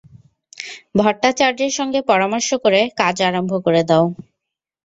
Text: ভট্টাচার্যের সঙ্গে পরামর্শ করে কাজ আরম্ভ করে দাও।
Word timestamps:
ভট্টাচার্যের 0.99 1.71
সঙ্গে 1.77 1.99
পরামর্শ 2.09 2.49
করে 2.63 2.81
কাজ 3.01 3.15
আরম্ভ 3.27 3.51
করে 3.65 3.81
দাও। 3.89 4.05